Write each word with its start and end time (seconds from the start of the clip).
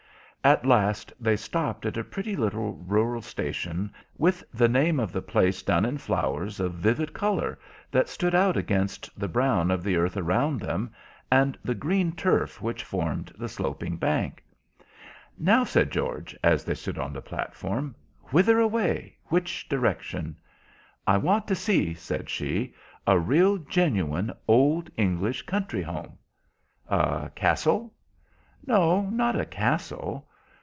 At 0.43 0.65
last 0.65 1.13
they 1.19 1.35
stopped 1.35 1.85
at 1.85 1.97
a 1.97 2.03
pretty 2.03 2.35
little 2.35 2.73
rural 2.87 3.21
station, 3.21 3.93
with 4.17 4.43
the 4.51 4.67
name 4.67 4.99
of 4.99 5.11
the 5.11 5.21
place 5.21 5.61
done 5.61 5.85
in 5.85 5.99
flowers 5.99 6.59
of 6.59 6.73
vivid 6.73 7.13
colour 7.13 7.59
that 7.91 8.09
stood 8.09 8.33
out 8.33 8.57
against 8.57 9.07
the 9.19 9.27
brown 9.27 9.69
of 9.69 9.83
the 9.83 9.97
earth 9.97 10.17
around, 10.17 10.59
them 10.59 10.91
and 11.31 11.59
the 11.63 11.75
green 11.75 12.11
turf 12.11 12.59
which 12.59 12.83
formed 12.83 13.31
the 13.37 13.47
sloping 13.47 13.97
bank. 13.97 14.43
"Now," 15.37 15.63
said 15.63 15.91
George, 15.91 16.35
as 16.43 16.63
they 16.63 16.73
stood 16.73 16.97
on 16.97 17.13
the 17.13 17.21
platform, 17.21 17.93
"whither 18.31 18.59
away? 18.59 19.17
Which 19.25 19.69
direction?" 19.69 20.35
"I 21.05 21.17
want 21.19 21.47
to 21.49 21.55
see," 21.55 21.93
said 21.93 22.31
she, 22.31 22.73
"a 23.05 23.19
real, 23.19 23.59
genuine, 23.59 24.33
old 24.47 24.89
English 24.97 25.43
country 25.43 25.83
home." 25.83 26.17
"A 26.89 27.29
castle?" 27.35 27.93
"No, 28.65 29.03
not 29.07 29.39
a 29.39 29.45
castle." 29.45 30.27